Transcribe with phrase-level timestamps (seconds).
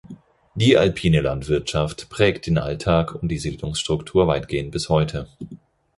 [0.55, 5.27] Die alpine Landwirtschaft prägt den Alltag und die Siedlungsstruktur weitgehend bis heute.